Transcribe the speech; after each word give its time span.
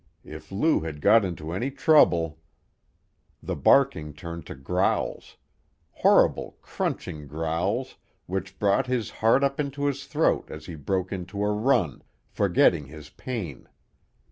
If 0.25 0.51
Lou 0.51 0.79
had 0.79 0.99
got 0.99 1.23
into 1.23 1.51
any 1.51 1.69
trouble 1.69 2.39
The 3.43 3.55
barking 3.55 4.13
turned 4.15 4.47
to 4.47 4.55
growls; 4.55 5.37
horrible, 5.91 6.57
crunching 6.63 7.27
growls 7.27 7.97
which 8.25 8.57
brought 8.57 8.87
his 8.87 9.11
heart 9.11 9.43
up 9.43 9.59
into 9.59 9.85
his 9.85 10.07
throat 10.07 10.49
as 10.49 10.65
he 10.65 10.73
broke 10.73 11.11
into 11.11 11.43
a 11.45 11.51
run, 11.53 12.01
forgetting 12.31 12.87
his 12.87 13.11
pain. 13.11 13.67